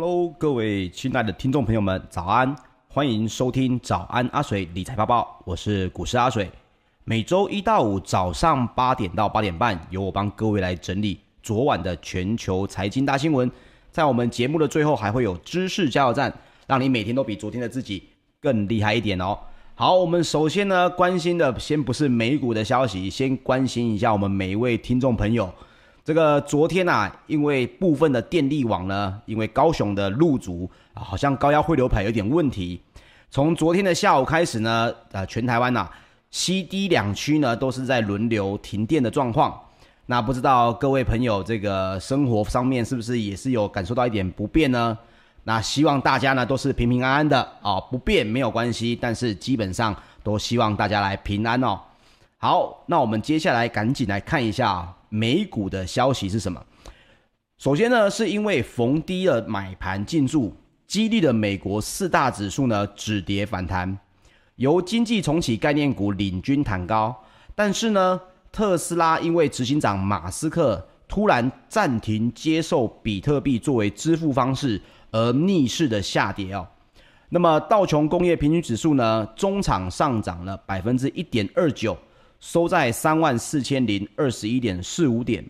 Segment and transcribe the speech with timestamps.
[0.00, 2.56] Hello，各位亲爱的听众朋友们，早安！
[2.88, 6.50] 欢迎收听早安阿水理财报报，我是股市阿水。
[7.04, 13.52] 每周一到五早上八点到八点半，由我帮各位来整理昨晚的全球财经大新闻。
[13.90, 16.32] 在我们节目的最后，还会有知识加油站，
[16.66, 18.02] 让你每天都比昨天的自己
[18.40, 19.38] 更厉害一点哦。
[19.74, 25.52] 好，我们首先呢，关心的先不是美股的消息，先关心一下我们每一位听众朋友。
[26.02, 32.80] 这个昨天啊，因为部分的电力网呢，因为高雄的路竹啊，好像高压汇流排有点问题。
[33.30, 35.90] 从昨天的下午开始呢，呃，全台湾呐、啊，
[36.30, 39.56] 西、低两区呢都是在轮流停电的状况。
[40.06, 44.98] 那不知道各位朋友，这个生活上面是不是也是有感受到一点不便呢？
[45.44, 49.94] 那希望大家呢都是平平安安的啊、不便没有关系，但是基本上
[50.24, 51.78] 都希望大家来平安哦。
[52.38, 54.92] 好，那我们接下来赶紧来看一下。
[55.10, 56.64] 美股的消息是什么？
[57.58, 63.98] 首先呢，是因为逢低的买盘进驻，激励了美国四大指数呢止跌反弹，
[64.56, 67.14] 由经济重启概念股领军弹高。
[67.54, 68.18] 但是呢，
[68.50, 74.80] 特斯拉因为执行长马斯克突然暂停接受比特币作为支付方式
[75.10, 76.66] 而逆势的下跌哦。
[77.28, 81.96] 那么道琼工业平均指数呢，中场上涨了百分之一点二九。
[82.40, 85.44] 收在三万四千零二十一点四五点，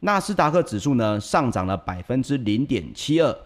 [0.00, 3.36] 纳斯达克指数呢上涨了百分之零点七二，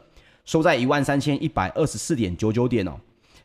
[0.44, 2.98] 收在一万三千一百二十四点九九点哦。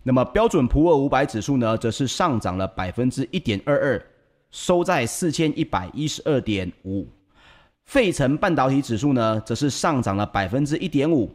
[0.03, 4.05] 那么标准普尔五百指数呢，则是上涨了百分之一点二二，
[4.51, 7.07] 收在四千一百一十二点五。
[7.85, 11.33] 费城半导体指数呢，则是上涨了百分之一点五，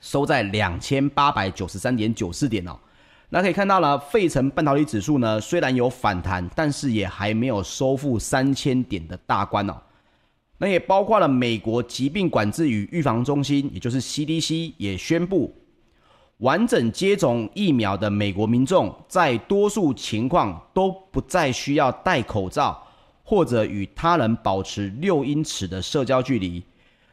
[0.00, 2.76] 收在两千八百九十三点九四点哦。
[3.28, 9.76] 那可以看到了，费城半导体指数呢，虽然有反弹，但是也还没有收复三千点的大关哦。
[10.58, 15.52] 那也包括了美国疾病管制与预防中心，也就是 CDC 也宣布，
[16.38, 22.80] 完整接种疫苗的美国民众，在多数情况都不再需要戴口罩，
[23.24, 26.62] 或者与他人保持六英尺的社交距离。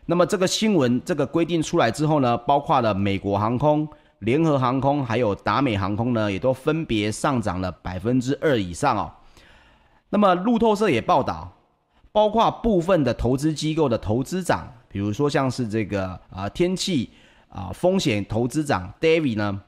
[0.05, 3.89] 那么这个新闻这个规定出来之后呢，包括了美国航空。
[4.23, 9.11] 联合航空还有达美航空呢，也都分别上涨了百分之二以上哦。
[10.09, 11.51] 那么路透社也报道，
[12.11, 17.09] 包括部分的投资机构的投资长，比如说像是这个啊、天气
[17.49, 19.61] 啊、呃、风险投资长 David 呢，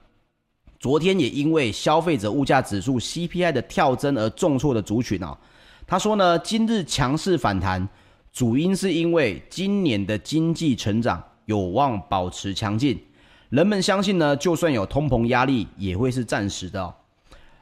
[0.80, 5.38] 昨天也因为消费者物价指数 CPI 的跳增而重挫的族群哦。
[5.88, 7.88] 他说呢，今日强势反弹，
[8.32, 12.98] 主因是因为今年的经济成长有望保持强劲。
[13.56, 16.94] 人们相信呢，就算有通膨压力，也会是暂时的。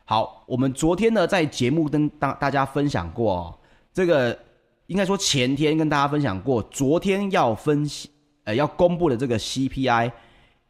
[0.05, 3.59] 好，我们昨天呢在节目跟大大家分享过哦，
[3.93, 4.35] 这个
[4.87, 8.09] 应该说前天跟大家分享过，昨天要分析
[8.43, 10.11] 呃要公布的这个 CPI，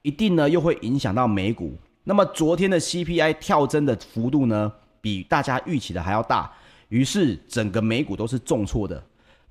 [0.01, 1.73] 一定呢又会影响到美股。
[2.03, 6.51] 那么昨天的 CPI 跳增的幅度呢，比大家预期的还要大，
[6.89, 9.01] 于是整个美股都是重挫的。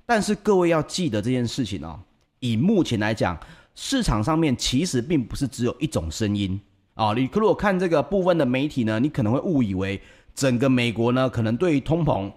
[0.05, 1.99] 但是各位要记得这件事情哦，
[2.41, 3.35] 以目前来讲。
[3.75, 6.59] 市场上面其实并不是只有一种声音
[6.93, 7.11] 啊！
[7.13, 9.99] 你如果看这个部分的媒体呢，你可能会误以为
[10.35, 12.31] 整个美国呢，可能对于通膨，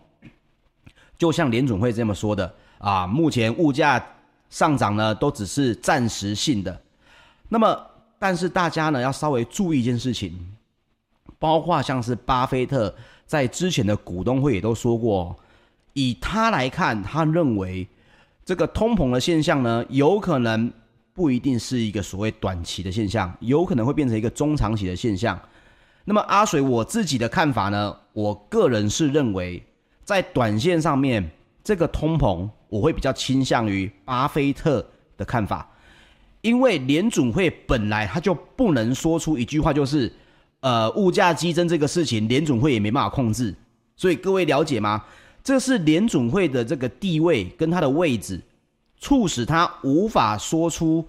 [1.19, 4.03] 就像联准会这么说的啊，目前物价
[4.49, 6.81] 上涨呢都只是暂时性的。
[7.50, 7.79] 那么，
[8.19, 10.35] 但是大家呢要稍微注意一件事情，
[11.38, 12.95] 包括像是巴菲特
[13.26, 15.37] 在之前的股东会也都说过，
[15.93, 17.87] 以他来看，他认为
[18.43, 20.73] 这个通膨的现象呢，有可能。
[21.16, 25.40] 不一定是一个所谓短期的现象，有可能会变成一个中长期的现象。
[26.04, 29.61] 那么阿水我自己的看法呢，我个人是认为，
[30.04, 31.28] 在短线上面，
[31.64, 35.68] 这个通膨我会比较倾向于巴菲特的看法，
[36.42, 40.12] 因为联总会本来他就不能说出一句话，就是
[40.61, 43.54] 呃物价激增这个事情，联总会也没办法控制。
[43.96, 45.02] 所以各位了解吗？
[45.42, 48.40] 这是联总会的这个地位跟它的位置。
[49.07, 51.07] 促使他无法说出，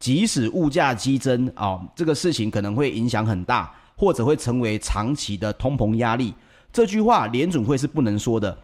[0.00, 6.34] 即使物价激增啊、这个事情可能会影响很大，或者会成为长期的通膨压力。
[6.72, 8.58] 这句话联准会是不能说的，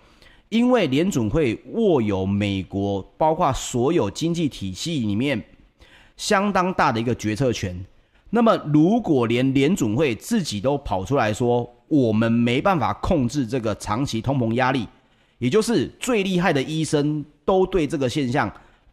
[0.49, 5.41] 因为联准会握有美国包括所有经济体系里面
[6.17, 7.87] 相当大的一个决策权。
[8.31, 14.89] 那么，如果连联准会自己都跑出来说，我们没办法控制这个长期通膨压力，
[15.39, 17.25] 也就是最厉害的医生。
[17.45, 18.49] 都对这个现象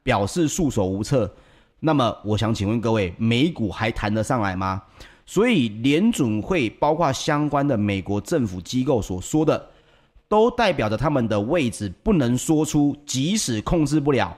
[0.10, 1.32] 表示束手无策。
[1.80, 4.82] 那么，我想请问各位，美股还谈得上来吗？
[5.24, 9.70] 所以，联准会包括相关的美国政府机构所说的，
[10.28, 14.36] 都代表着他们的位置不能说出，即使控制不了，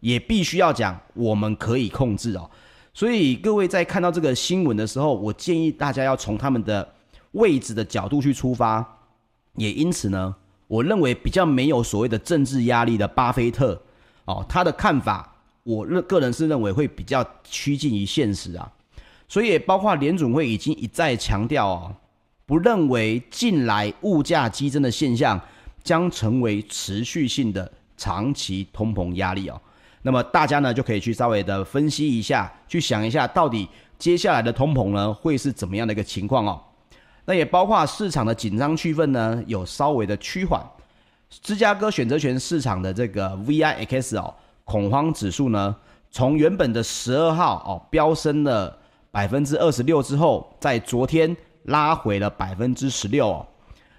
[0.00, 2.50] 也必须要讲我们可以控制哦。
[2.94, 6.90] 所以各位在看到这个新闻的时候，我建议大家要从他们的
[7.32, 8.82] 位置的角度去出发。
[9.56, 10.34] 也因此呢，
[10.68, 13.78] 我认为比较没有所谓的政治压力的巴菲特，
[14.24, 18.70] 哦，他的看法，我认个人是认为会比较趋近于现实啊。
[19.28, 21.94] 所以也包括联准会已经一再强调哦，
[22.44, 25.40] 不认为近来物价激增的现象
[25.82, 29.60] 将成为持续性的长期通膨压力哦。
[30.02, 36.60] 那么大家呢就可以去稍微的分析一下，去想一下到底接下来的通膨呢会是怎么样的一个情况哦。
[37.24, 40.60] 那也包括市场的紧张气氛呢，有稍微的趋缓。
[41.40, 44.34] 芝加哥选择权市场的这个 VIX 哦，
[44.64, 45.74] 恐慌指数呢，
[46.10, 48.78] 从原本的十二号哦飙升了
[49.10, 51.34] 百分之二十六之后，在昨天
[51.64, 53.46] 拉回了百分之十六哦。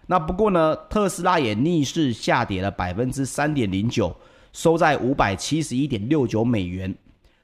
[0.05, 4.15] 那不过呢，特斯拉也逆势下跌了百分之三点零九，
[4.51, 6.93] 收在五百七十一点六九美元，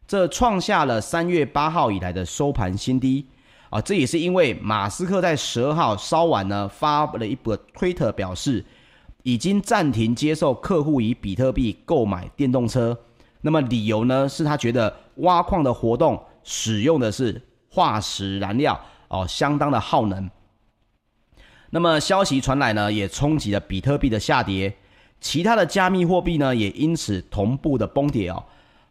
[0.08, 3.26] 这创下了三月八号以来的收盘新低。
[3.70, 8.66] 啊，这也是因为马斯克在十二号稍晚呢发了一波推特，表示
[9.24, 12.98] 已经暂停接受客户以比特币购买电动车。
[13.42, 20.30] 那么理由呢，是他觉得挖矿的活动使用的是化石燃料哦，相当的耗能。
[21.70, 24.76] 那么消息传来呢，也冲击了比特币的下跌，
[25.22, 28.44] 其他的加密货币呢也因此同步的崩跌哦。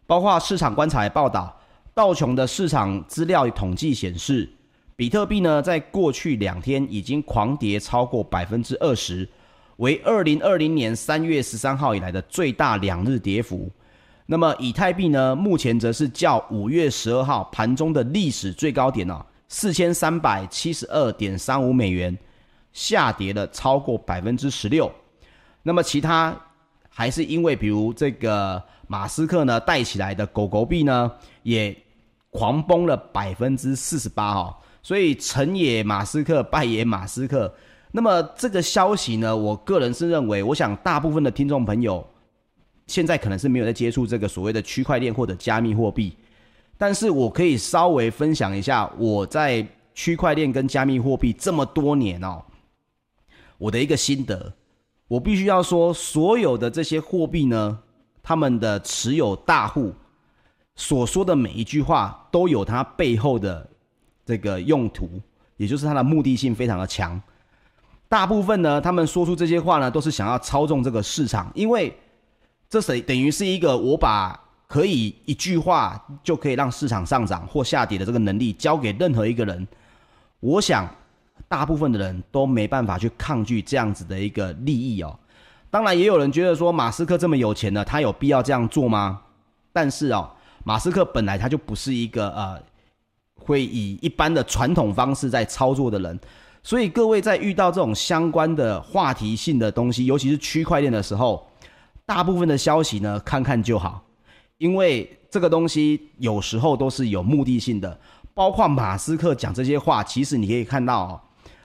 [0.07, 1.59] 包括市场观察也报道，
[1.93, 4.49] 道琼的市场资料统计显示。
[4.95, 9.29] 比特币呢，在过去两天已经狂跌超过百分之二十，
[9.79, 13.69] 为二零二零年三月十三号以来的最大两日跌幅。
[14.25, 22.15] 那么以太币呢，目前则是较五月十二号盘中的历史最高点哦，四千三百七十二点三五美元，
[22.73, 24.91] 下跌了超过百分之十六。
[25.63, 26.37] 那么其他
[26.89, 31.11] 还是因为比如这个马斯克呢带起来的狗狗币呢，
[31.43, 31.75] 也
[32.29, 34.53] 狂崩了百分之四十八哦。
[34.83, 37.53] 所以成也马斯克，败也马斯克。
[37.91, 42.05] 那么这个消息呢，我个人是认为，我想大部分的听众朋友
[42.87, 46.15] 现在可能是没有在接触这个所谓的区块链或者加密货币，
[46.77, 52.43] 但是我可以稍微分享一下我在区块链跟加密货币这么多年哦，
[53.57, 54.53] 我的一个心得。
[55.07, 57.79] 我必须要说，所有的这些货币呢，
[58.21, 59.93] 他们的持有大户
[60.75, 63.67] 所说的每一句话，都有它背后的。
[64.25, 65.09] 这个用途，
[65.57, 67.19] 也就是它的目的性非常的强。
[68.09, 71.95] 大部分呢，他们说出这些话呢，都是想要操纵这个市场，因为
[72.67, 74.37] 这是等于是一个我把
[74.67, 79.67] 可以一句话就可以让市场上涨或下跌的这个能力交给任何一个人。
[80.39, 80.89] 我想，
[81.47, 85.17] 大部分的人都没办法去抗拒这样子的一个利益哦。
[85.69, 89.21] 当然，也有人觉得说，马斯克这么有钱呢，他有必要这样做吗？
[89.71, 90.27] 但是哦，
[90.63, 92.59] 马斯克本来他就不是一个呃。
[93.41, 96.19] 会以一般的传统方式在操作的人，
[96.61, 101.47] 所以各位在遇到这种相关的话题性的东西，尤其是区块链的时候，
[102.05, 104.03] 大部分的消息呢，看看就好，
[104.57, 107.97] 因为这个东西有时候都是有目的性的。
[108.33, 111.21] 包括马斯克讲这些话，其实你可以看到，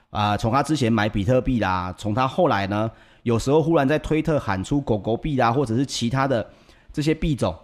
[0.09, 2.91] 啊、呃，从他之前买比特币啦，从他后来呢，
[3.23, 6.45] 有时候忽然在推特喊出狗狗币啦，或者是其他的
[6.91, 7.55] 这些币种。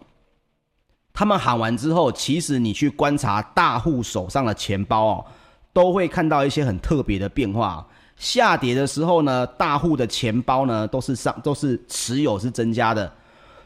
[1.12, 5.26] 他们喊完之后，其实你去观察大户手上的钱包哦，
[5.74, 7.86] 都会看到一些很特别的变化。
[8.18, 13.10] 下跌的时候呢，大户的钱包呢都是上都是持有是增加的；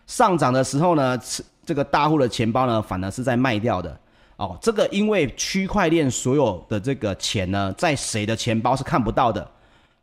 [0.08, 4.00] 上涨的时候呢，持这个大户的钱包呢反而是在卖掉的。
[4.38, 9.50] 哦，这个因为区块链所有的这个钱呢，在谁的钱包是看不到的，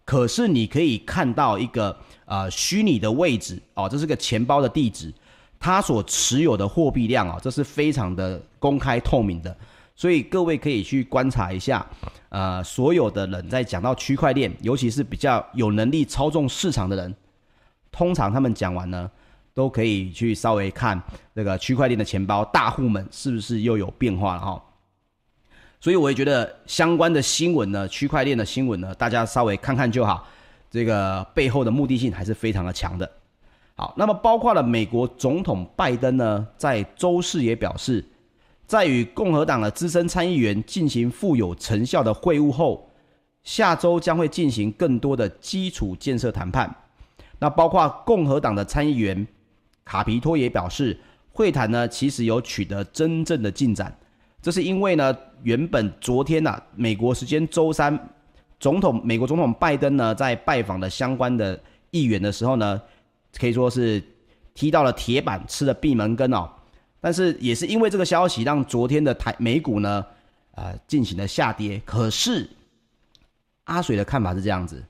[0.05, 5.13] 可是你可以看到一个呃虚拟的位置哦，这是个钱包的地址。
[5.61, 9.57] 它所持有的货币量啊，这是非常的公开透明的，
[9.95, 11.87] 所以各位可以去观察一下。
[12.29, 17.15] 呃，所有的人在讲到区块链，尤其是比较有能力操纵市场的人，
[17.91, 19.11] 通常他们讲完呢，
[19.53, 21.01] 都可以去稍微看
[21.35, 24.63] 这个区块链的钱包，大户们是不是又有变化了哈？
[25.79, 30.27] 所以我也觉得相关的新闻呢，区块链的新闻呢，大家稍微看看就好。
[30.71, 33.11] 这个背后的目的性还是非常的强的。
[33.75, 38.03] 好，那么包括了美国总统拜登呢，在周四也表示，
[38.67, 42.91] 在与共和党的资深参议员进行富有成效的会晤后，
[43.43, 46.75] 下周将会进行更多的基础建设谈判。
[47.39, 49.27] 那包括共和党的参议员
[49.85, 50.99] 卡皮托也表示，
[51.33, 53.97] 会谈呢其实有取得真正的进展。
[54.41, 57.99] 这是因为呢，原本昨天呐、啊，美国时间周三，
[58.59, 62.81] 总统美国总统拜登呢在拜访的相关的议员的时候呢。
[63.39, 64.03] 可以说是
[64.53, 66.51] 踢到了铁板，吃了闭门羹哦。
[67.03, 70.07] 但是也是因为这个消息，让昨天的台美股呢，
[70.55, 71.83] 呃，进行了下跌。
[71.85, 72.49] 可是
[73.65, 74.81] 阿水的看法是这样子，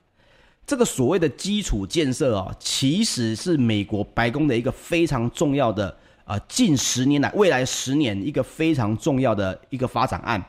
[0.63, 10.39] 这个所谓的基础建设哦，其实是美国白宫的一个非常重要的，呃，近十年来未来十年一个非常重要的一个发展案。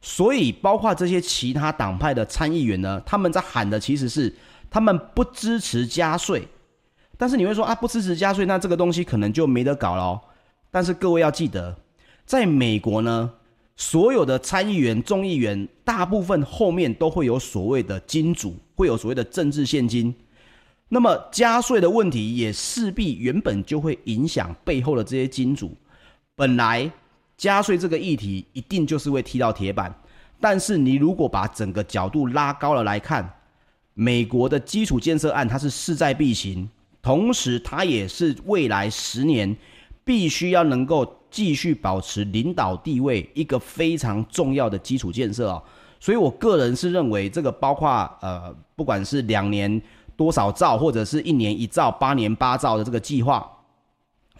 [0.00, 4.32] 所以，包括这些其他党派的参议员呢，他们在喊的其实是
[4.70, 6.46] 他们不支持加税。
[7.18, 10.20] 但是你会说啊，不支持加税，那这个东西可能就没得搞了哦。
[10.74, 11.76] 但是各位要记得，
[12.26, 13.30] 在美国呢，
[13.76, 20.12] 所有的参议员、众议员，大部分后面都会有所谓的金主，会有所谓的政治献金。
[20.88, 25.76] 那么加税的问题也势必原本就会影响背后的这些金主。
[26.34, 26.90] 本来
[27.36, 29.94] 加税这个议题一定就是会踢到铁板，
[30.40, 33.32] 但是你如果把整个角度拉高了来看，
[33.94, 36.68] 美国的基础建设案它是势在必行。
[37.00, 39.56] 同时，它也是未来十年
[40.04, 45.62] 必须要能够继续保持领导地位一个非常重要的基础建设哦。
[45.98, 47.88] 所以我个人是认为，这个包括
[48.20, 49.80] 呃，不管是两年
[50.16, 53.50] 多少兆，或者是一年一兆、八年八兆的这个计划，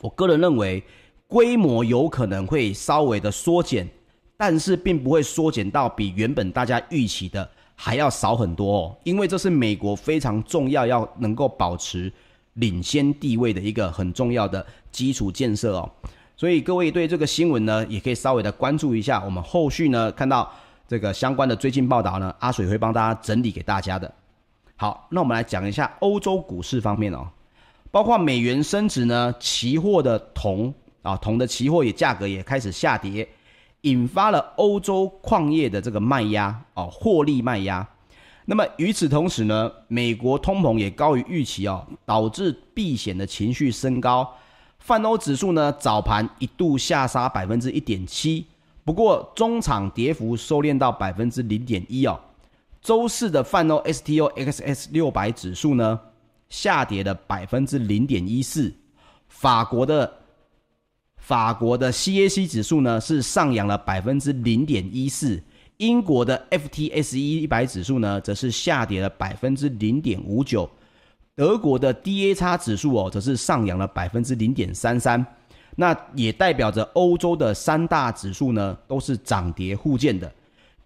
[0.00, 0.82] 我个人认为
[1.26, 3.88] 规模有可能会稍微的缩减，
[4.36, 8.96] 但是并不会缩减到比原本大家预期的还要少很多哦。
[9.02, 12.12] 因为这是美国非常重要要能够保持。
[12.54, 15.90] 领先地位的一个很重要的基础建设哦，
[16.36, 19.22] 所以各位对这个新闻呢，也可以稍微的关注一下。
[19.24, 20.52] 我们后续呢看到
[20.86, 24.12] 这个相关的最近报道呢，阿水会帮大家整理给大家的。
[24.76, 27.26] 好，那我们来讲一下欧洲股市方面哦，
[27.90, 33.28] 包括美元升值呢，期货的铜啊，铜的期货也价格也开始下跌，
[33.82, 37.88] 引发了欧洲矿业的这个卖压哦，获利卖压。
[38.46, 44.30] 那么与此同时呢，美国通膨也高于预期哦，导致避险的情绪升高。
[44.78, 48.44] 泛欧指数呢，早盘一度下杀百分之一点七，
[48.84, 52.20] 不过中场跌幅收敛到百分之零点一哦。
[52.82, 55.98] 周四的泛欧 STOXX 六百指数呢，
[56.50, 58.70] 下跌了百分之零点一四。
[59.28, 60.12] 法国的
[61.16, 65.42] 法国的 CAC 指数呢，是上扬了百分之零点一四。
[65.78, 70.68] 英国的 FTSE 一百指数呢，则是下跌了百分之零点五九；
[71.34, 75.24] 德国的 DAX 指数哦，则是上扬了百分之零点三三。
[75.76, 80.32] 那也代表着欧洲的三大指数呢，都是涨跌互见的。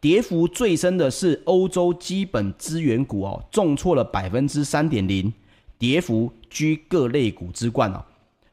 [0.00, 5.30] 跌幅最深的是欧洲基本资源股哦，重挫了百分之三点零，
[5.78, 8.02] 跌幅居各类股之冠哦。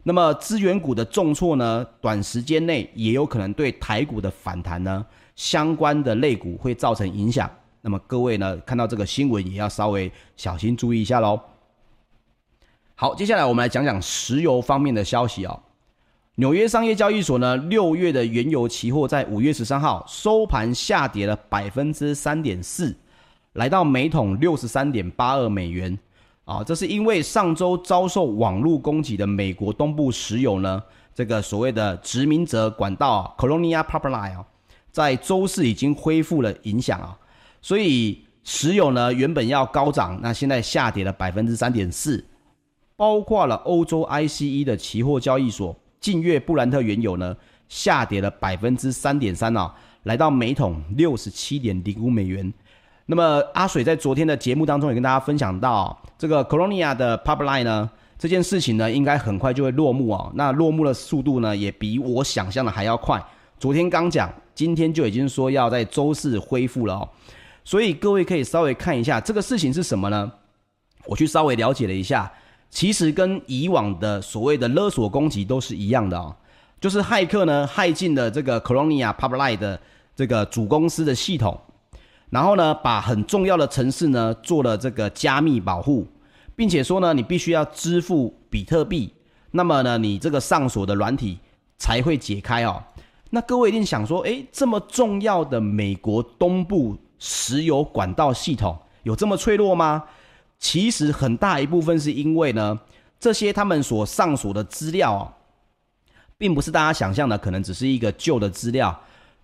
[0.04, 5.06] 那么资源股的重挫呢，短时间内也有可能对台股的反弹呢。
[5.36, 7.50] 相关的类股会造成影响，
[7.82, 11.40] 那么各位呢，看到这个新闻也要稍微小心注意一下喽。
[12.96, 15.60] 好，接下来我们来讲讲石油方面的消息哦。
[16.36, 22.96] 纽约商业交易所呢，六月的原油期货在五月十三号收盘下跌了百分之三点四，
[23.54, 25.98] 来到每桶六十三点八二美元
[26.46, 26.64] 啊。
[26.64, 30.82] 这是因为上周遭受网络攻击的美国东部石油呢，
[31.14, 34.46] 这个所谓的殖民者管道 Colonial Pipeline 啊。
[34.96, 37.18] 在周四已经恢复了影响啊，
[37.62, 42.24] 所以石油呢原本要高涨，那现在下跌了百分之三点四，
[42.96, 47.36] 包括了欧洲 ICE 的期货交易所，近月布兰特原油呢
[47.68, 52.54] 下跌了百分之三点三啊，来到每桶六十七点零五美元。
[53.06, 63.22] 那么阿水在昨天的节目当中也跟大家分享到，这个 Colonia 的 Pipeline 呢这件事情呢应该很快就会落幕啊，那落幕的速度呢也比我想象的还要快。
[63.60, 67.10] 昨天刚讲，今天就已经说要在周四恢复了哦，
[67.66, 70.32] 所以各位可以稍微看一下这个事情是什么呢？
[71.06, 72.32] 我去稍微了解了一下，
[72.70, 76.36] 其实跟以往的所谓的勒索攻击都是一样的哦，
[76.80, 79.80] 就是骇客呢骇进了这个 Colonia Pipeline 的
[80.16, 81.60] 这个主公司的系统，
[82.30, 86.08] 然后呢把很重要的程式呢做了这个加密保护，
[86.56, 89.14] 并且说呢你必须要支付比特币，
[89.52, 91.38] 那么呢你这个上锁的软体
[91.78, 92.82] 才会解开哦。
[93.36, 100.06] 那各位一定想说，诶，这么重要的美国东部石油管道系统有这么脆弱吗？
[100.58, 102.80] 其实很大一部分是因为呢，
[103.20, 105.34] 这些他们所上锁的资料哦，
[106.38, 108.98] 并不是大家想象的，可能只是一个旧的资料。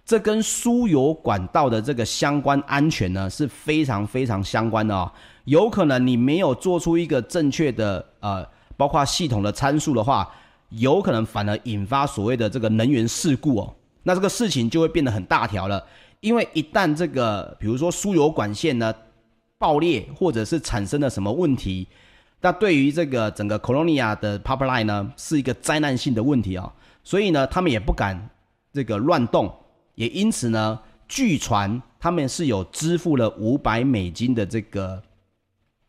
[0.06, 5.12] 这跟输油管道的这个相关安全呢，是非常非常相关的哦。
[5.44, 10.32] 有可能你没有做出一个正确的呃，包括系统的参数的话，
[10.70, 13.76] 有可能反而引发所谓的这个能源事故哦。
[14.04, 15.86] 那这个事情就会变得很大条了，
[16.22, 18.94] 因为一旦这个，比如说输油管线呢
[19.58, 21.88] 爆裂，或者是产生了什么问题，
[22.42, 26.74] 那对于这个整个 Colonia 的 Pipeline 呢，是一个灾难性的问题啊、哦。
[27.04, 28.30] 所以呢，他们也不敢
[28.74, 29.54] 这个乱动，
[29.96, 35.02] 也因此呢，据传他们是有支付了五百美金的这个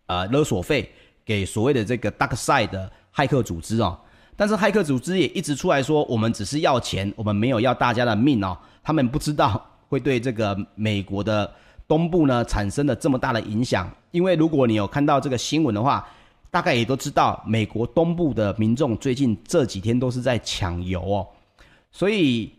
[0.07, 0.93] 呃勒索费
[1.25, 3.99] 给所谓的这个 DarkSide 的骇客组织哦。
[4.37, 8.57] 但是骇客组织也一直出来说，我们只是要钱，我们没有要大家的命哦。
[8.83, 11.49] 他们不知道会对这个美国的
[11.87, 16.07] 东部呢产生了这么大的影响，因为如果你有看到这个新闻的话，
[16.51, 21.27] 大概也都知道，美国东部的民众最近这几天都是在抢油哦。
[21.91, 22.51] 所以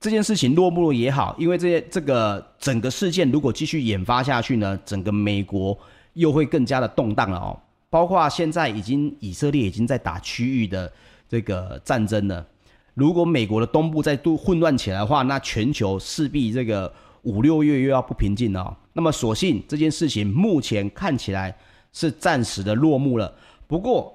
[0.00, 5.78] 这件事情落幕了也好，因为这些这个整个事件如果继续演发下去呢，整个美国
[6.14, 7.58] 又会更加的动荡了哦。
[7.90, 10.92] 包括现在已经以色列已经在打区域的
[11.28, 12.46] 这个战争了。
[12.94, 18.76] 如果美国的东部再度混乱起来的话，那全球势必这个五六月又要不平静了哦。
[18.92, 21.56] 那么，所幸这件事情目前看起来
[21.92, 23.32] 是暂时的落幕了。
[23.66, 24.14] 不过，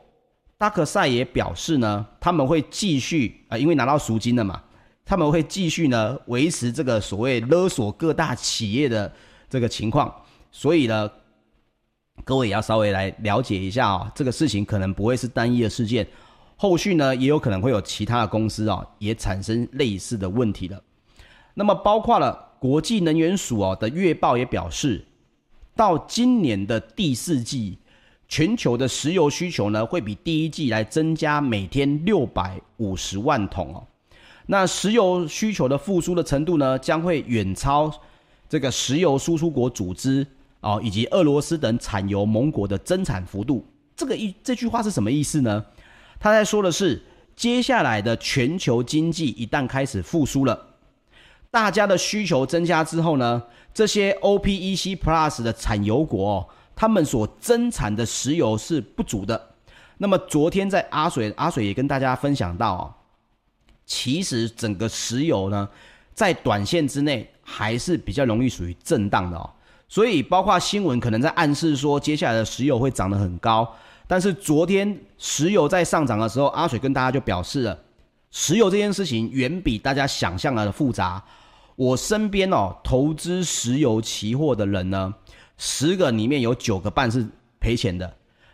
[0.57, 4.61] 达克赛也表示呢，他们会继续啊，因为拿到赎金了嘛，
[5.05, 9.11] 他们会继续呢维持这个所谓勒索各大企业的
[9.49, 10.13] 这个情况。
[10.51, 11.09] 所以呢。
[12.25, 16.07] 各位也要稍微来了解一下啊、哦，这个事情可能不会是单一的事件，
[16.55, 20.81] 后续呢也有可能会有其他的公司啊、哦、也产生类似的问题了。
[21.53, 25.03] 那么包括了国际能源署哦的月报也表示，
[25.75, 27.77] 到今年的第四季，
[28.29, 33.83] 全球的石油需求呢会比第一季来增加每天六百五十万桶哦。
[34.45, 37.91] 那石油需求的复苏的程度呢将会远超
[38.47, 40.25] 这个石油输出国组织。
[40.63, 45.65] 哦，以及俄罗斯等产油盟国的增产幅度，这个一这句话是什么意思呢？
[46.19, 47.03] 他在说的是，
[47.35, 50.67] 接下来的全球经济一旦开始复苏了，
[51.51, 59.49] 大家的需求增加之后呢，这些 OPEC Plus 的产油国哦，他们所增产的石油是不足的。
[59.97, 62.93] 那么昨天在阿水阿水也跟大家分享到哦，
[63.85, 65.67] 其实整个石油呢，
[66.13, 69.49] 在短线之内还是比较容易属于震荡的哦。
[69.93, 73.75] 所以，包括新闻可能在暗示说，接下来的石油会涨得很高。
[74.07, 77.77] 但是昨天石油在上涨的时候，阿水跟大家就表示了，
[78.31, 81.23] 石油这件事情远比大家想象的复杂。
[81.75, 85.13] 我身边哦，投资石油期货的人呢，
[85.59, 87.27] 十个里面有九个半是
[87.59, 88.11] 赔钱的，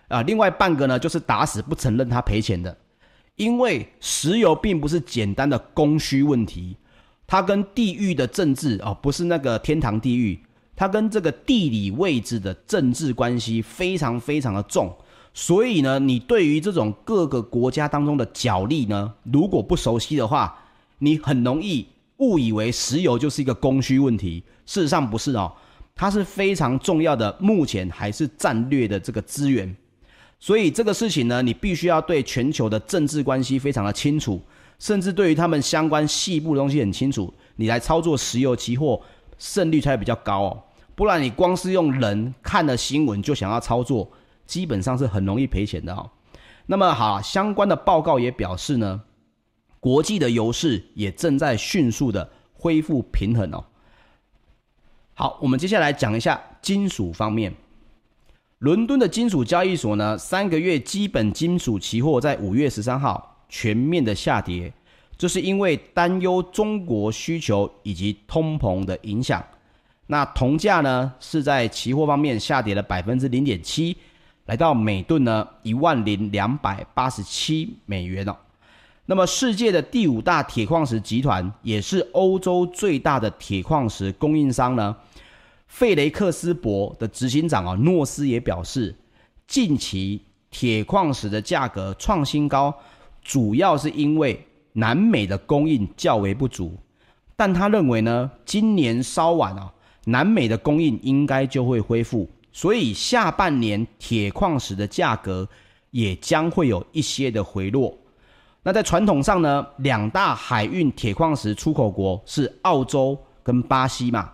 [0.10, 2.76] 啊，另外半个呢就是打死不承认他赔钱的。
[3.38, 6.76] 因为石油并不是简单的供需问题，
[7.26, 10.38] 它跟地域的政治哦，不是那个天堂地狱。
[10.80, 14.96] 它跟这个地理位置的政治关系非常非常的重，
[15.34, 20.58] 所以呢，你对于这种各个国家当中的角力呢，如果不熟悉的话，
[21.00, 21.86] 你很容易
[22.20, 24.42] 误以为石油就是一个供需问题。
[24.66, 25.52] 事实上不是哦，
[25.94, 29.76] 它是非常重要的，目前还是战略的这个资源。
[30.40, 34.42] 所以这个事情呢，你必须要对全球的政治关系非常的清楚，
[34.80, 39.02] 甚至对于他们相关细部的东西很清楚，你来操作石油期货
[39.38, 40.64] 胜率才会比较高哦。
[41.00, 44.12] 不然你光是用人看了新闻就想要操作，
[44.46, 46.12] 基本上是很容易赔钱的哦。
[46.66, 49.02] 那么好，相关的报告也表示呢，
[49.80, 53.64] 国际的油市也正在迅速的恢复平衡哦。
[55.14, 57.56] 好，我们接下来讲一下金属方面。
[58.58, 64.74] 伦敦的金属交易所呢，三个月基本金属期货在五月十三号全面的下跌，
[65.18, 69.42] 这是因为担忧中国需求以及通膨的影响。
[70.12, 73.96] 那铜价呢，是在期货方面下跌了百分之零点七，
[74.48, 78.36] 来到每吨呢一万零两百八十七美元哦。
[79.06, 84.96] 那么世界的第五大铁矿石集团，也是欧洲最大的铁矿石供应商呢，
[85.68, 88.96] 费雷克斯伯的执行长啊诺斯也表示，
[89.46, 90.20] 近期
[90.50, 92.74] 铁矿石的价格创新高，
[93.22, 94.44] 主要是因为
[94.74, 96.76] 南美的供应较为不足，
[97.36, 99.72] 但他认为呢，今年稍晚啊。
[100.06, 105.48] 南美的供应应该就会恢复，所以下半年铁矿石的价格
[105.92, 107.96] 也将会有一些的回落。
[108.64, 114.32] 那在传统上呢，两大海运铁矿石出口国是澳洲跟巴西嘛。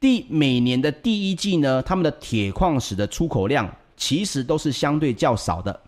[0.00, 5.80] 第每年的第一季呢，他们的铁矿石的出口量其实都是相对较少的，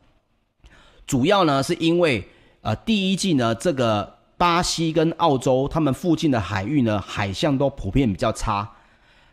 [1.07, 2.27] 主要呢是因为
[2.63, 8.69] 呃第一季呢这个巴西跟澳洲他们附近的海域呢海象都普遍比较差。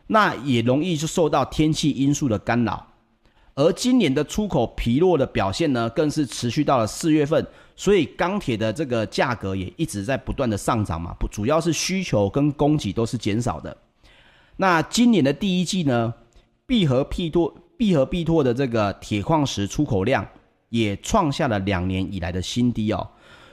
[0.08, 2.88] 那也容易就受到天气因素的干扰，
[3.56, 13.76] 而今年的出口疲弱的表现呢，更是持续到了四月份，所以钢铁的这个价格也一直在不断的上涨嘛，不主要是需求跟供给都是减少的。
[14.56, 16.13] 那今年的第一季呢，
[16.65, 20.26] 必和必拓必和必拓的这个铁矿石出口量
[20.70, 23.08] 也创下了两年以来的新低哦，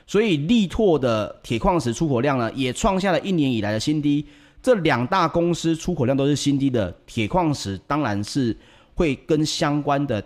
[0.06, 4.24] 所以力拓的铁矿石出口量呢，也创下了一年以来的新低。
[4.64, 8.56] 这两大公司出口量都是新低的，铁矿石当然是
[8.94, 10.24] 会跟相关的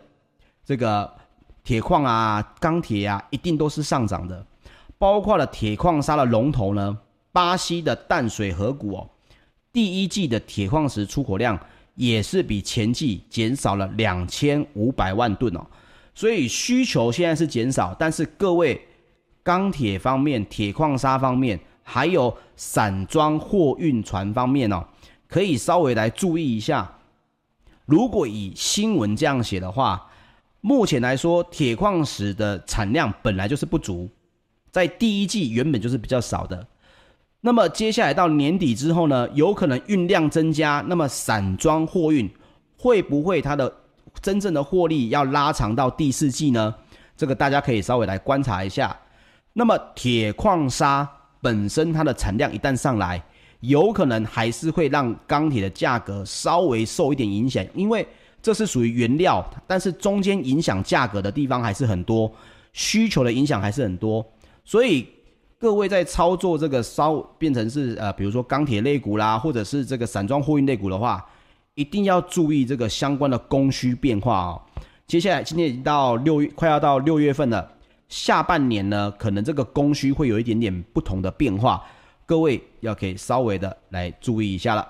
[0.65, 1.13] 这个
[1.65, 4.47] 铁矿啊、钢铁啊，一定都是上涨的。
[4.97, 6.97] 包括了铁矿砂的龙头呢，
[7.33, 9.11] 巴西的淡水河谷哦，
[9.73, 11.59] 第一季的铁矿石出口量
[11.97, 15.67] 也是比前季减少了两千五百万吨哦。
[16.15, 18.81] 所以需求现在是减少，但是各位。
[19.41, 21.59] 钢铁方面、铁矿砂方面，
[21.91, 24.85] 还有散装货运船方面哦，
[25.27, 26.99] 可以稍微来注意一下。
[27.87, 30.07] 如果以新闻这样写的话，
[30.61, 34.07] 目前来说，铁矿石的产量本来就是不足，
[34.71, 36.67] 在第一季原本就是比较少的。
[37.41, 42.29] 那么接下来到年底之后呢，有可能运量增加，那么散装货运
[42.77, 43.73] 会不会它的
[44.21, 46.75] 真正的获利要拉长到第四季呢？
[47.17, 48.95] 这个大家可以稍微来观察一下。
[49.55, 51.09] 那么铁矿砂
[51.41, 53.23] 本身它的产量一旦上来，
[53.61, 58.07] 有可能还是会让钢铁的价格稍微受一点影响，因为
[58.41, 62.31] 这是属于原料，但是中间影响价格的地方还是很多，
[62.73, 64.25] 需求的影响还是很多，
[64.65, 65.07] 所以
[65.59, 71.25] 各位在操作这个稍变成是呃，比如说钢铁类股啦，或者是这个散装货运类股的话，
[71.75, 74.63] 一定要注意这个相关的供需变化哦。
[75.07, 77.69] 接下来今天已经到六月，快要到六月份了。
[78.09, 81.85] 下半年呢，可能这个供需会有一点点不同的变化，
[82.25, 84.89] 各位要可以稍微的来注意一下了。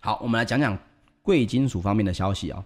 [0.00, 0.76] 好，我们来讲讲
[1.22, 2.64] 贵金属方面的消息啊。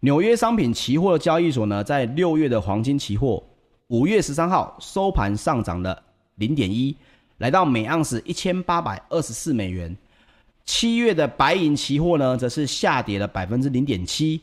[0.00, 3.42] 纽约商品期货交易所呢，在六月的黄金期货，
[3.86, 6.02] 五月十三号收盘上涨了
[6.34, 6.94] 零点一，
[7.38, 9.96] 来到每盎司一千八百二十四美元。
[10.66, 14.42] 七月的白银期货呢，则是下跌了百分之零点七。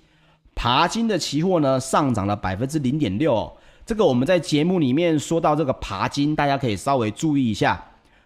[0.55, 3.55] 鈀金的期货呢，上涨了百分之零点六。
[3.85, 7.83] 这个我们在节目里面说到这个爬金，大家可以稍微注意一下。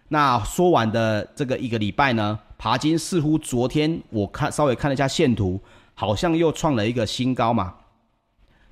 [0.08, 5.60] 那说完的这个一个礼拜呢，爬金似乎昨天我看稍微看了一下线图，
[5.94, 7.74] 好像又创了一个新高嘛。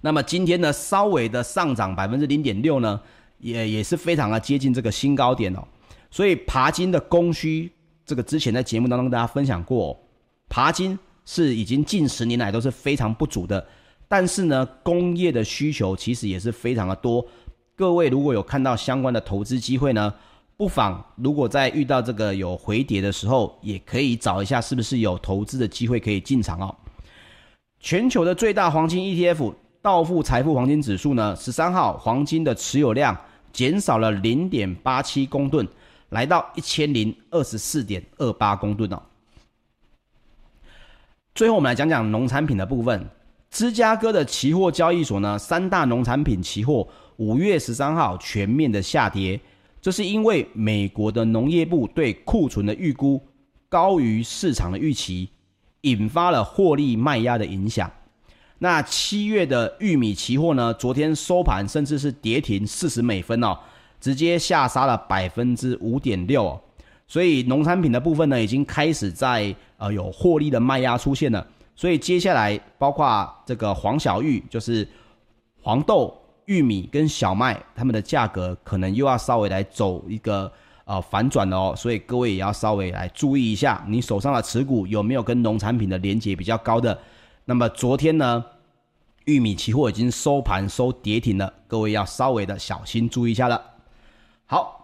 [0.03, 3.01] 那么今天呢，稍微的上涨百分之零点六呢，
[3.39, 5.65] 也也是非常的接近这个新高点哦。
[6.09, 7.73] 所以爬金的供需，
[8.07, 9.99] 这个之前在节目当中跟大家分享过，
[10.49, 13.67] 爬金是已经近十年来都是非常不足的。
[14.09, 17.27] 但是呢，工业的需求其实也是非常的多。
[17.75, 20.15] 各位如果有看到相关的投资机会呢，
[20.57, 26.75] 不妨如果在遇到这个有回跌的时候，也可以找一下是不是有投资的机会可以进场哦。
[27.81, 33.15] 全球的最大黄金 ETF 道富财富黄金指数呢，十三号黄金的持有量
[33.53, 35.67] 减少了零点八七公吨，
[36.09, 39.03] 来到一千零二十四点二八公吨哦。
[41.35, 43.11] 最后我们来讲讲农产品的部分。
[43.57, 49.41] 芝加哥的期货交易所呢，三大农产品期货五月十三号全面的下跌，
[49.81, 53.19] 这是因为美国的农业部对库存的预估
[53.67, 55.31] 高于市场的预期，
[55.81, 57.91] 引发了获利卖压的影响。
[58.59, 63.59] 那七月的玉米期货呢，昨天收盘甚至是跌停四十美分哦，
[63.99, 66.61] 直接下杀了百分之五点六哦，
[67.09, 71.47] 所以农产品的部分呢，已经开始在呃有获利的卖压出现了。
[71.77, 74.89] 所以接下来，包括这个黄小玉，就是
[75.63, 80.51] 黄豆、玉米跟小麦，它们的价格可能又要稍微来走一个
[80.87, 81.75] 呃反转了哦。
[81.77, 86.99] 所以各位也要稍微来注意一下，你手上的持股有没有跟农产品的连接比较高的。
[87.45, 88.45] 那么昨天呢，
[89.27, 93.63] 玉米期货已经收盘收跌停了，各位要稍微的小心注意一下了。
[94.47, 94.75] 好。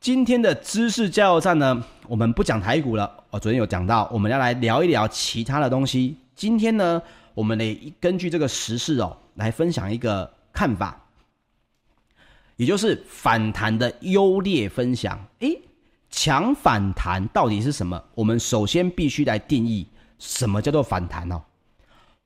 [0.00, 3.17] 今天的知识加油站呢，我们不讲台股了。
[3.30, 6.16] 我昨天有讲到，我们要来聊一聊其他的东西。
[6.34, 7.02] 今天呢，
[7.34, 10.98] 我们得根据这个时事哦，来分享一个看法，
[12.56, 15.22] 也就是反弹的优劣分享。
[15.40, 15.60] 诶，
[16.08, 18.02] 强反弹到底是什么？
[18.14, 19.86] 我们首先必须来定义
[20.18, 21.42] 什么叫做反弹哦。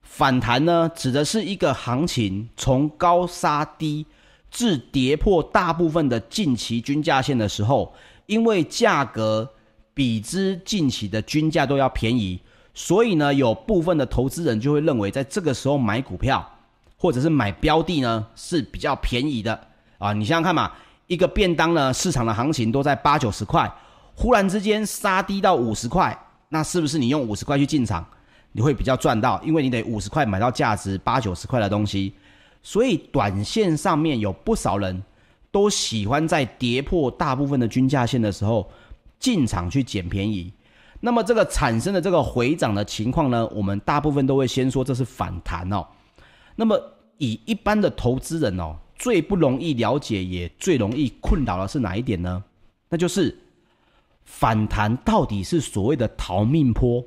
[0.02, 4.06] 反弹呢，指的是一个行情从高杀低。
[4.52, 7.94] 至跌破大部分的近期均价线的时候，
[8.26, 9.50] 因为价格
[9.94, 12.40] 比之近期的均价都要便宜，
[12.72, 16.46] 所以呢，有部分的投资人就会认为，在这个时候买股票
[16.96, 20.12] 或者是买标的呢是比较便宜的啊。
[20.12, 20.72] 你想想看嘛，
[21.06, 23.70] 一个便当呢，市场的行情都在八九十块，
[24.14, 28.06] 忽然之间杀低到五十块，那是不是你用五十块去进场，
[28.52, 29.40] 你会比较赚到？
[29.42, 32.14] 因为你得五十块买到价值八九十块的东西。
[32.62, 35.02] 所以，短线上面有不少人
[35.50, 38.70] 都喜欢在跌破大部分的均价线的时候
[39.22, 40.52] 进场去捡便宜。
[41.04, 45.86] 那么，这个产生的这个回涨的情况呢，我们大部分都会先说这是反弹哦。
[46.56, 46.76] 那么，
[47.18, 52.42] 以一般的投资人哦，最不容易了解也最容易困扰的是哪一点呢？
[52.88, 53.36] 那就是
[54.24, 57.04] 反弹到底是所谓的逃命坡？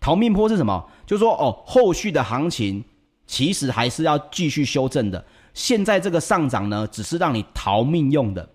[0.00, 0.90] 逃命坡是什么？
[1.06, 2.84] 就是说哦，后续的行情
[3.26, 5.24] 其实还是要继续修正的。
[5.54, 8.50] 现在这个上涨呢，只是让你逃命用的，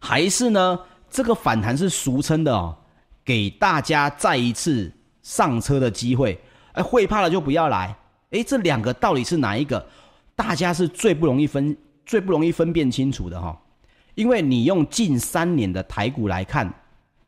[0.00, 0.80] 还是呢？
[1.12, 2.74] 这个反弹是俗称的哦，
[3.22, 4.90] 给大家再一次
[5.22, 6.40] 上车的机会。
[6.72, 7.94] 哎，会怕了就不要来。
[8.30, 9.86] 哎，这两个到底是哪一个？
[10.34, 13.54] 大家是最不容易分、最不容易分辨清楚的哈。
[14.14, 16.72] 因为你用近三年的台股来看，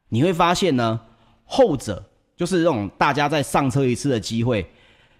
[0.08, 0.98] 你会发现呢，
[1.44, 2.02] 后者
[2.34, 4.66] 就是这种大家再上车一次的机会。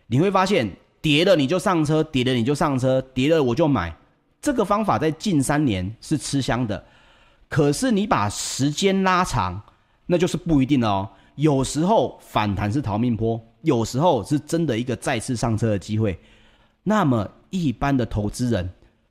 [0.07, 0.67] 你会发现
[1.03, 3.95] 跌了你就上车，跌了你就上车，跌了我就买。
[4.41, 6.83] 这个方法在近三年是吃香的。
[7.55, 9.63] 可是你把时间拉长，
[10.07, 11.09] 那就是不一定了哦。
[11.37, 16.19] 有时候反弹是逃命波，有时候是真的一个再次上车的机会。
[16.83, 18.69] 那么一般的投资人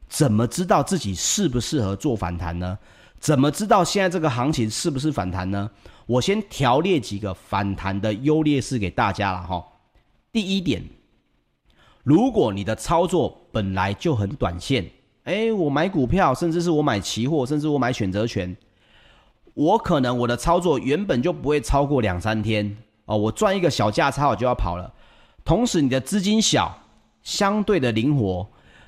[0.10, 2.78] 怎么知道自己适不适合做反弹呢？
[3.18, 5.72] 怎么知道现在这个行情是不是反弹呢？
[6.06, 9.66] 我先条列几个反弹的优劣势给大家了哈。
[10.34, 10.84] 第一点，
[12.04, 14.86] 如果你的操作本来就很短线。
[15.24, 18.56] 哎，我买股票，甚至是我买期货，甚至我买选择权，
[19.54, 24.94] 我可能我的操作原本就不会超过两三天哦，我赚一个小价差我就要跑了。
[25.46, 26.78] 同时，你的资金小，
[27.22, 28.46] 相对的灵活，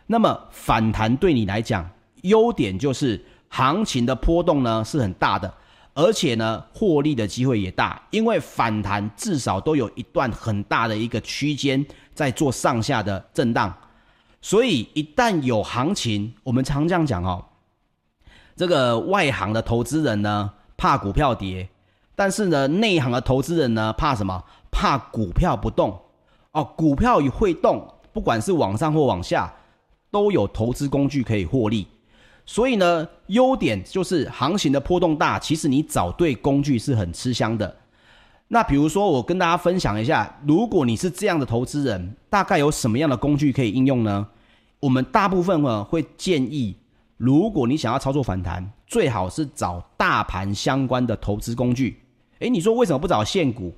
[0.08, 1.90] 那么反弹对你来讲，
[2.24, 5.54] 优点就是行情的波动呢是很大的，
[5.94, 13.74] 而且呢获利的机会也大，因为反弹至少都有一段很大的一个区间在做上下的震荡。
[14.46, 17.44] 所以一旦有行情，我们常这样讲哦，
[18.56, 21.68] 这个外行的投资人呢怕股票跌，
[22.16, 24.44] 但是呢内行的投资人呢怕什么？
[24.70, 26.00] 怕股票不动
[26.52, 29.52] 哦，股票会动，不管是往上或往下，
[30.12, 31.88] 都有投资工具可以获利。
[32.46, 37.76] 所以呢，优点就是行情的波动大，其实你找对工具是很吃香的。
[38.50, 44.28] 那比如说，我跟大家分享一下，如果你是这样的投资人，大概有什么样的工具可以应用呢？
[44.80, 46.76] 我们大部分呢会建议，
[47.18, 52.00] 如果你想要操作反弹，最好是找大盘相关的投资工具。
[52.40, 53.74] 诶，你说为什么不找现股？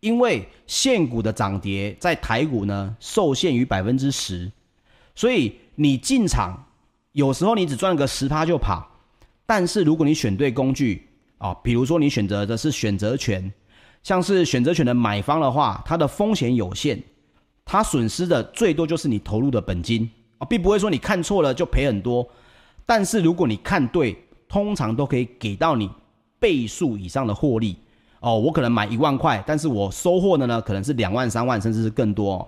[0.00, 4.52] 因为现股的涨跌在台股呢受限于百分之十，
[5.14, 6.66] 所以你进场
[7.12, 8.86] 有时候你只赚个十趴就跑。
[9.46, 11.08] 但是如果你选对工具
[11.38, 13.52] 啊，比如说你选择的是选择权，
[14.02, 17.02] 像是选择权的买方的话，它的风险有限，
[17.66, 20.08] 它损失的最多就是你投入的本金。
[20.38, 22.26] 啊，并不会说你看错了就赔很多，
[22.84, 24.16] 但是如果你看对，
[24.48, 25.90] 通常都可以给到你
[26.38, 27.76] 倍数以上的获利。
[28.20, 32.46] 哦，我可能买一万块，但是我收获的呢，可能是两万、三万，甚至是更多。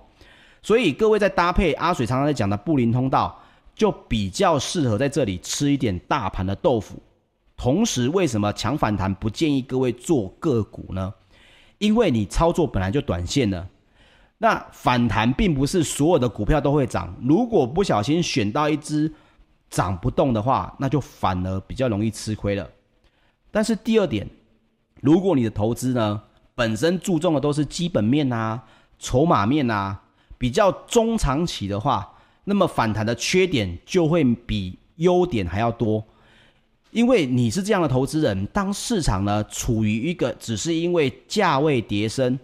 [0.61, 3.39] 所以各位在搭配阿水常常在讲的布林通道，
[3.73, 7.01] 就比较适合在这里吃一点大盘的豆腐。
[7.57, 11.13] 同时，为什么抢反弹不建议各位做个股呢？
[11.79, 13.67] 因为你操作本来就短线了。
[14.41, 19.13] 那反弹并不是所有的股票都会涨，如果不小心选到一只
[19.69, 22.67] 涨不动的话，那就反而比较容易吃亏了。
[23.51, 24.25] 但是第二点，
[25.01, 26.21] 如果你的投资呢，
[26.55, 28.63] 本身注重的都是基本面啊、
[28.97, 29.99] 筹码面啊，
[30.37, 32.09] 比较中长期的话，
[32.45, 36.01] 那么反弹的缺点就会比优点还要多。
[36.91, 42.39] 因为你是这样的投资人，当市场呢处于一个只是因为价位跌升。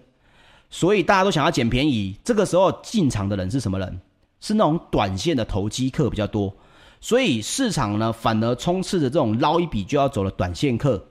[0.76, 4.02] 所以大家都想要捡便宜，这个时候进场的人是什么人？
[4.42, 6.54] 是那种短线的投机客比较多。
[7.00, 11.02] 所以市场呢，反而充斥着这种捞一笔就要走的短线客。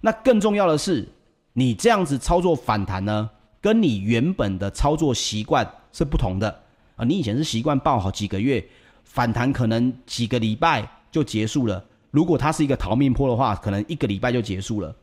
[0.00, 1.06] 那更重要的是，
[1.52, 3.28] 你这样子操作反弹呢，
[3.60, 6.62] 跟你原本的操作习惯是不同的
[6.96, 7.04] 啊。
[7.04, 8.66] 你以前是习惯抱好几个月，
[9.04, 11.84] 反弹可能几个礼拜就结束了。
[12.10, 14.96] 如果它是一个逃命坡的话，可能一个礼拜就结束了。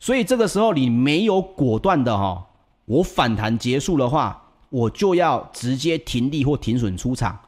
[0.00, 2.44] 所以这个时候你没有果断的哈。
[2.88, 7.38] 我反弹结束的话，我就要直接停利或停损出场。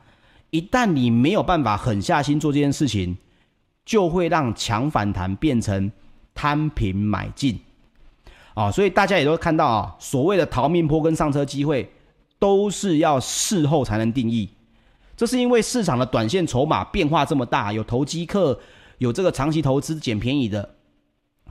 [0.51, 3.17] 一旦你没有办法狠下心做这件事情，
[3.87, 5.91] 就会让强反弹变成
[6.35, 7.59] 摊平买进。
[8.53, 11.91] 啊，所以大家也都看到啊，所谓的逃命坡跟上车机会，
[12.39, 14.51] 都是要事后才能定义。
[15.17, 18.59] 这是因为市场的短线筹码变化这么大，有投机客，
[18.99, 20.75] 有这个长期投资捡便宜的，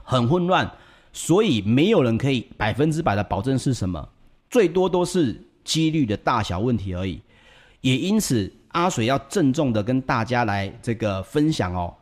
[0.04, 0.70] 很混乱。
[1.12, 4.08] 所以没有人可以百分之百的保证是什么，
[4.48, 7.20] 最多都是几率的大小问题而已。
[7.80, 11.94] 也因此，阿水要郑重的跟大家来这个分享哦。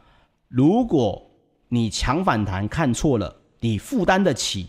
[0.48, 1.22] 如果
[1.68, 4.68] 你强反弹看错了，你负担得起。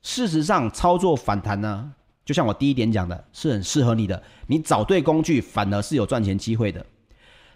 [0.00, 1.92] 事实上，操作反弹呢，
[2.24, 4.22] 就像我第一点讲的，是很适合你的。
[4.46, 6.84] 你找对工具，反而是有赚钱机会的。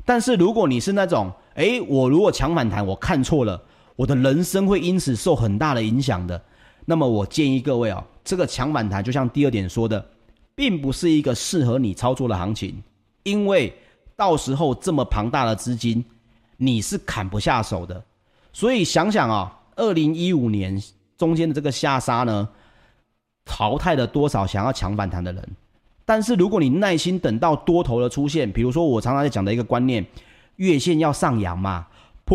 [0.04, 3.62] 但是如果你是那种，哎，我如果强反弹，我看错了，
[3.96, 6.40] 我的人生会因此受很大的影响的。
[6.84, 10.04] 那么我建议各位啊，这个抢反弹就像第二点说的，
[10.54, 12.82] 并不是一个适合你操作的行情，
[13.22, 13.72] 因为
[14.16, 16.04] 到时候这么庞大的资金，
[16.56, 18.02] 你是砍不下手的。
[18.52, 20.82] 所以想想啊，二零一五年
[21.16, 22.48] 中间的这个下杀呢，
[23.44, 25.48] 淘汰了多少想要抢反弹的人？
[26.04, 30.04] 但是如果你耐心等到多头的出现，比如说我常常在讲的一个观念，
[30.56, 31.86] 月线要上扬嘛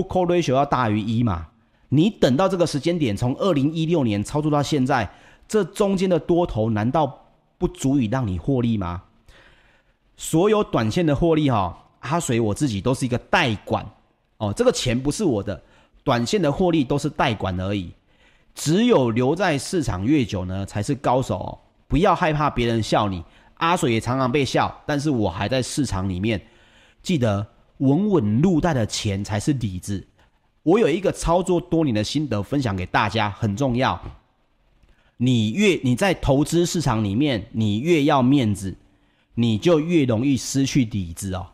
[0.03, 1.47] P/C Ratio 要大于一嘛。
[1.89, 5.09] 你等到这个时间点，从二零一六年操作到现在，
[5.47, 7.27] 这中间的多头难道
[7.57, 9.03] 不足以让你获利吗？
[10.17, 13.85] 所有短线的获利哈、阿水我自己都是一个代管
[14.37, 15.61] 哦，这个钱不是我的，
[16.03, 17.91] 短线的获利都是代管而已。
[18.53, 21.59] 只有留在市场越久呢，才是高手哦。
[21.87, 23.23] 不要害怕别人笑你，
[23.55, 26.41] 阿水也常常被笑，但是我还在市场里面。
[27.01, 27.45] 记得
[27.77, 30.05] 稳稳入袋的钱才是底子。
[30.63, 33.99] 我有一个操作多年的心得分享给大家，很重要。
[35.17, 38.75] 你越你在投资市场里面，你越要面子，
[39.33, 41.47] 你就越容易失去底子哦。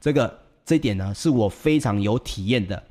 [0.00, 2.82] 这个这一点呢，是我非常有体验的。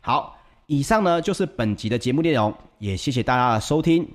[0.00, 4.08] 好，以上呢就是本集的节目内容，也谢谢大家的收听，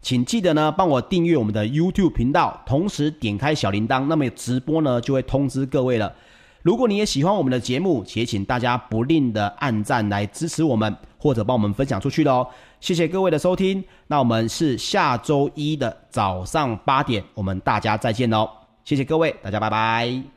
[0.00, 6.14] 请记得呢帮我订阅我们的 YouTube 频道，同时点开小铃铛，那么直播呢就会通知各位了。
[6.62, 12.46] 如果你也喜欢我们的节目，且请大家不吝的按赞来支持我们，或者帮我们分享出去喽。
[12.80, 18.48] 谢谢各位的收听，那我们是下周一的早上八点，我们大家再见喽。
[18.84, 20.31] 谢谢各位，大家拜拜。